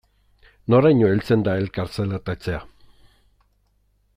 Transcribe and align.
Noraino 0.73 1.09
heltzen 1.09 1.45
da 1.47 1.53
elkar 1.63 1.93
zelatatzea? 1.97 2.65